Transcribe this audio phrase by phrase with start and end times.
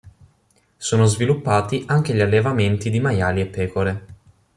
[0.77, 4.05] Sono sviluppati anche gli allevamenti di maiali e pecore.